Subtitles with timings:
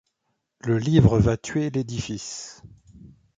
[0.61, 2.63] Le livre va tuer l’édifice.